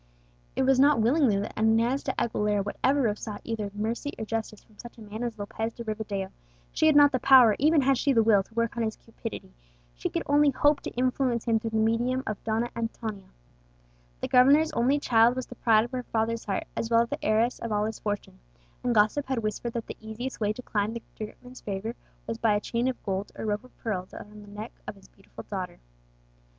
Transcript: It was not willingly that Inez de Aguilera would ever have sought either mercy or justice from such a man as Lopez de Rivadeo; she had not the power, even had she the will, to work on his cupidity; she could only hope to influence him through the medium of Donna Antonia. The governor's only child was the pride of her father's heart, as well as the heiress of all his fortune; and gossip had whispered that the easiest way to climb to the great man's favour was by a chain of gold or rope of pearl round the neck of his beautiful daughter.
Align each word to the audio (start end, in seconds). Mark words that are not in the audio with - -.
It 0.55 0.63
was 0.63 0.79
not 0.79 0.99
willingly 0.99 1.37
that 1.39 1.53
Inez 1.55 2.01
de 2.01 2.11
Aguilera 2.13 2.63
would 2.65 2.75
ever 2.83 3.07
have 3.07 3.19
sought 3.19 3.39
either 3.43 3.69
mercy 3.75 4.11
or 4.17 4.25
justice 4.25 4.63
from 4.63 4.79
such 4.79 4.97
a 4.97 5.01
man 5.01 5.21
as 5.21 5.37
Lopez 5.37 5.73
de 5.75 5.83
Rivadeo; 5.83 6.31
she 6.71 6.87
had 6.87 6.95
not 6.95 7.11
the 7.11 7.19
power, 7.19 7.55
even 7.59 7.81
had 7.81 7.99
she 7.99 8.11
the 8.11 8.23
will, 8.23 8.41
to 8.41 8.53
work 8.55 8.75
on 8.75 8.81
his 8.81 8.95
cupidity; 8.95 9.53
she 9.93 10.09
could 10.09 10.23
only 10.25 10.49
hope 10.49 10.81
to 10.81 10.89
influence 10.95 11.45
him 11.45 11.59
through 11.59 11.69
the 11.69 11.77
medium 11.77 12.23
of 12.25 12.43
Donna 12.43 12.71
Antonia. 12.75 13.27
The 14.21 14.27
governor's 14.27 14.71
only 14.71 14.97
child 14.97 15.35
was 15.35 15.45
the 15.45 15.53
pride 15.53 15.85
of 15.85 15.91
her 15.91 16.01
father's 16.01 16.45
heart, 16.45 16.63
as 16.75 16.89
well 16.89 17.01
as 17.03 17.09
the 17.09 17.23
heiress 17.23 17.59
of 17.59 17.71
all 17.71 17.85
his 17.85 17.99
fortune; 17.99 18.39
and 18.83 18.95
gossip 18.95 19.27
had 19.27 19.43
whispered 19.43 19.73
that 19.73 19.85
the 19.85 19.97
easiest 20.01 20.39
way 20.39 20.51
to 20.51 20.63
climb 20.63 20.95
to 20.95 21.01
the 21.19 21.25
great 21.25 21.43
man's 21.43 21.61
favour 21.61 21.93
was 22.25 22.39
by 22.39 22.55
a 22.55 22.59
chain 22.59 22.87
of 22.87 23.03
gold 23.05 23.31
or 23.35 23.45
rope 23.45 23.63
of 23.63 23.77
pearl 23.77 24.07
round 24.11 24.43
the 24.43 24.49
neck 24.49 24.71
of 24.87 24.95
his 24.95 25.09
beautiful 25.09 25.45
daughter. 25.47 25.77